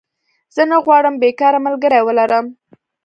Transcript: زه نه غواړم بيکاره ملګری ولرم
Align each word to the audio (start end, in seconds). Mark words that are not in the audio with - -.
زه 0.55 0.63
نه 0.71 0.77
غواړم 0.85 1.15
بيکاره 1.21 1.59
ملګری 1.65 2.01
ولرم 2.03 2.45